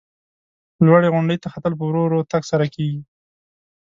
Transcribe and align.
لوړې 0.85 1.09
غونډۍ 1.13 1.37
ته 1.43 1.47
ختل 1.53 1.73
په 1.77 1.83
ورو 1.87 2.01
ورو 2.05 2.27
تگ 2.31 2.43
سره 2.51 2.65
کیږي. 2.75 3.01